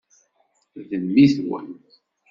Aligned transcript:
D 0.89 0.91
mmi-twen. 1.03 1.67